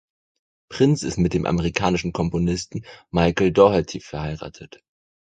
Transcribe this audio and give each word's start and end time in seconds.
Prins 0.71 1.03
ist 1.03 1.19
mit 1.19 1.35
dem 1.35 1.45
amerikanischen 1.45 2.11
Komponisten 2.11 2.83
Michael 3.11 3.51
Daugherty 3.51 3.99
verheiratet. 3.99 4.81